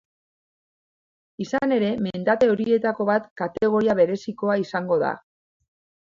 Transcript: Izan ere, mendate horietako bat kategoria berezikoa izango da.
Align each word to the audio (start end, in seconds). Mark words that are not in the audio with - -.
Izan 1.43 1.75
ere, 1.75 1.91
mendate 2.05 2.49
horietako 2.53 3.07
bat 3.09 3.27
kategoria 3.41 3.97
berezikoa 3.99 4.57
izango 4.63 4.97
da. 5.05 5.13